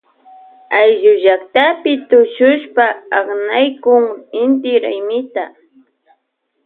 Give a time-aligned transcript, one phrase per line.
[0.79, 2.85] Ayllullaktapi tushushpa
[3.17, 4.05] aknaykun
[4.41, 5.43] inti raymita.